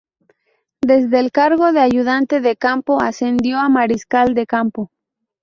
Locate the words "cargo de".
1.31-1.79